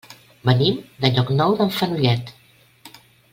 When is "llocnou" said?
1.17-1.53